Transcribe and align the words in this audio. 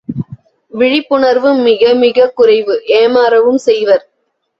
விழிப்புணர்வு 0.71 1.53
மிகமிகக் 1.57 2.33
குறைவு 2.33 2.81
ஏமாறவும் 2.87 3.61
செய்வர். 3.65 4.03